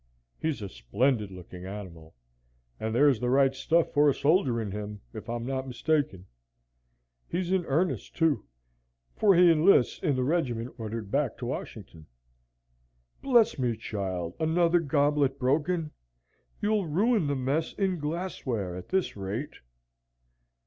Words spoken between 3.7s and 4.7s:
for a soldier